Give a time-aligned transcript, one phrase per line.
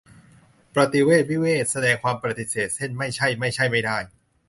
[0.73, 3.97] ประติเษธวิเศษณ์ แสดงความปฎิเสธ เช่น ไม่ ไม่ใช่ ไม่ได้